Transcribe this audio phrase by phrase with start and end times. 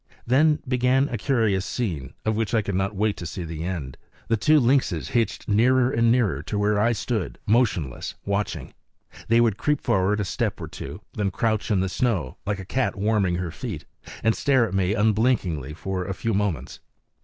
[0.25, 3.97] Then began a curious scene, of which I could not wait to see the end.
[4.29, 8.73] The two lynxes hitched nearer and nearer to where I stood motionless, watching.
[9.27, 12.65] They would creep forward a step or two, then crouch in the snow, like a
[12.65, 13.85] cat warming her feet,
[14.23, 16.79] and stare at me unblinkingly for a few moments.